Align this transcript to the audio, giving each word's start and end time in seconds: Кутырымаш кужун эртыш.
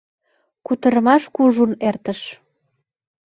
Кутырымаш 0.65 1.23
кужун 1.35 1.71
эртыш. 1.89 2.21